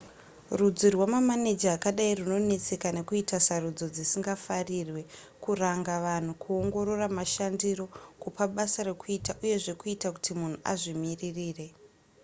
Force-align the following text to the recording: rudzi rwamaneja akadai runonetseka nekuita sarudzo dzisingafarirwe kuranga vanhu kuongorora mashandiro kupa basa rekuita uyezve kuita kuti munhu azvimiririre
rudzi 0.59 0.87
rwamaneja 0.95 1.69
akadai 1.75 2.13
runonetseka 2.19 2.87
nekuita 2.97 3.37
sarudzo 3.47 3.85
dzisingafarirwe 3.95 5.01
kuranga 5.43 5.93
vanhu 6.07 6.33
kuongorora 6.43 7.07
mashandiro 7.17 7.85
kupa 8.21 8.43
basa 8.55 8.79
rekuita 8.89 9.31
uyezve 9.43 9.73
kuita 9.81 10.07
kuti 10.15 10.31
munhu 10.39 10.57
azvimiririre 10.71 11.67